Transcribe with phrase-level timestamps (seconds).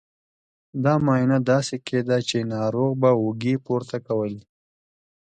[0.83, 4.41] دا معاینه داسې کېده چې ناروغ به اوږې پورته کولې.